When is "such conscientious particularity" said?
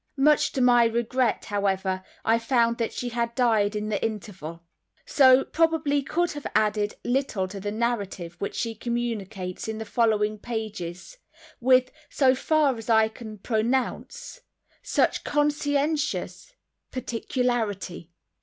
14.81-18.09